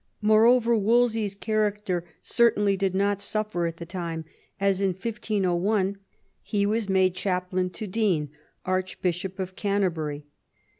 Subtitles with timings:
[0.23, 4.25] Moreover, Wolsey's character certainly did not suffer at the time,
[4.59, 5.97] as in 1501
[6.41, 8.31] he was made chaplain to Dean,
[8.65, 10.25] Archbishop of Canterbury.